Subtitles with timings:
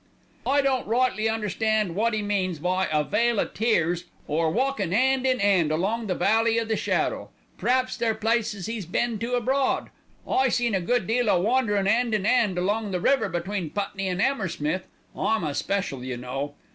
[0.47, 5.27] "I don't rightly understand wot 'e means by 'a vale o' tears,' or 'walkin' 'and
[5.27, 9.91] in 'and along the valley o' the shadow.' P'raps they're places 'e's been to abroad.
[10.27, 14.07] I seen a good deal o' wanderin' 'and in 'and along the river between Putney
[14.07, 16.55] an' 'Ammersmith, I'm a special, you know.